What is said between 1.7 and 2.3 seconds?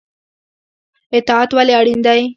اړین دی؟